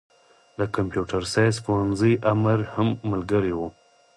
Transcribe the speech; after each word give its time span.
د 0.59 0.59
کمپيوټر 0.75 1.21
ساينس 1.33 1.57
پوهنځي 1.65 2.13
امر 2.33 2.59
هم 2.73 2.89
ملګری 3.11 3.53
و. 3.57 3.59